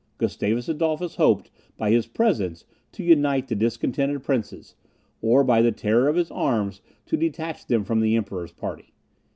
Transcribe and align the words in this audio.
Gustavus 0.17 0.67
Adolphus 0.67 1.17
hoped, 1.17 1.51
by 1.77 1.91
his 1.91 2.07
presence, 2.07 2.65
to 2.93 3.03
unite 3.03 3.47
the 3.47 3.53
discontented 3.53 4.23
princes, 4.23 4.73
or 5.21 5.43
by 5.43 5.61
the 5.61 5.71
terror 5.71 6.07
of 6.07 6.15
his 6.15 6.31
arms 6.31 6.81
to 7.05 7.15
detach 7.15 7.67
them 7.67 7.83
from 7.83 7.99
the 7.99 8.15
Emperor's 8.15 8.51
party. 8.51 8.93